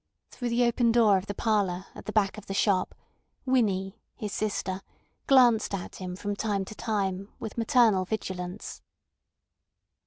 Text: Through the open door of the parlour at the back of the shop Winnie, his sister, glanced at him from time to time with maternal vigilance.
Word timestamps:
Through 0.31 0.49
the 0.49 0.63
open 0.63 0.91
door 0.91 1.19
of 1.19 1.27
the 1.27 1.35
parlour 1.35 1.85
at 1.93 2.05
the 2.05 2.11
back 2.11 2.35
of 2.39 2.47
the 2.47 2.55
shop 2.55 2.95
Winnie, 3.45 4.01
his 4.15 4.33
sister, 4.33 4.81
glanced 5.27 5.75
at 5.75 5.97
him 5.97 6.15
from 6.15 6.35
time 6.35 6.65
to 6.65 6.73
time 6.73 7.29
with 7.39 7.55
maternal 7.55 8.03
vigilance. 8.05 8.81